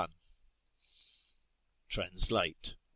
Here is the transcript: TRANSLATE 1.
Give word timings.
TRANSLATE 1.89 2.69
1. 2.69 2.75